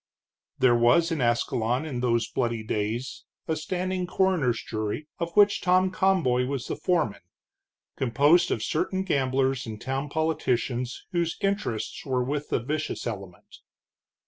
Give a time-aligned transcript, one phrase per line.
[0.57, 5.91] There was in Ascalon in those bloody days a standing coroner's jury, of which Tom
[5.91, 7.21] Conboy was the foreman,
[7.97, 13.57] composed of certain gamblers and town politicians whose interests were with the vicious element.